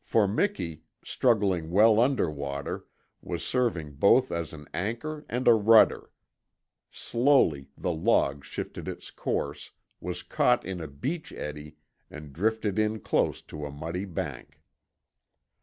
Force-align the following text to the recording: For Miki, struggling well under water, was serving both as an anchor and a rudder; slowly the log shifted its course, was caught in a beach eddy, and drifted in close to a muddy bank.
For 0.00 0.26
Miki, 0.26 0.84
struggling 1.04 1.70
well 1.70 2.00
under 2.00 2.30
water, 2.30 2.86
was 3.20 3.44
serving 3.44 3.96
both 3.96 4.32
as 4.32 4.54
an 4.54 4.66
anchor 4.72 5.26
and 5.28 5.46
a 5.46 5.52
rudder; 5.52 6.10
slowly 6.90 7.68
the 7.76 7.92
log 7.92 8.42
shifted 8.42 8.88
its 8.88 9.10
course, 9.10 9.72
was 10.00 10.22
caught 10.22 10.64
in 10.64 10.80
a 10.80 10.88
beach 10.88 11.30
eddy, 11.30 11.76
and 12.10 12.32
drifted 12.32 12.78
in 12.78 13.00
close 13.00 13.42
to 13.42 13.66
a 13.66 13.70
muddy 13.70 14.06
bank. 14.06 14.62